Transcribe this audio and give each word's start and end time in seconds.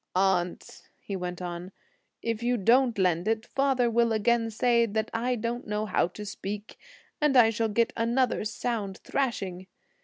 "Aunt," 0.15 0.81
he 0.99 1.15
went 1.15 1.43
on, 1.43 1.71
"if 2.23 2.41
you 2.41 2.57
don't 2.57 2.97
lend 2.97 3.27
it, 3.27 3.45
father 3.45 3.87
will 3.87 4.11
again 4.11 4.49
say 4.49 4.87
that 4.87 5.11
I 5.13 5.35
don't 5.35 5.67
know 5.67 5.85
how 5.85 6.07
to 6.07 6.25
speak, 6.25 6.79
and 7.21 7.37
I 7.37 7.51
shall 7.51 7.69
get 7.69 7.93
another 7.95 8.43
sound 8.43 8.97
thrashing. 9.03 9.67